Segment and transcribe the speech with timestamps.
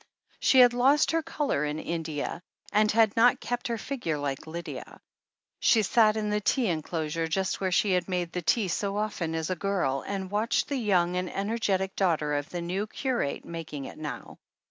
[0.39, 2.41] She had lost her colour in India,
[2.73, 4.99] and had not kept her figure, like Lydia.
[5.59, 9.35] She sat in the tea enclosure, just where she had made the tea so often
[9.35, 13.85] as a girl, and watched the young and energetic daughter of the new curate making
[13.85, 14.39] it now.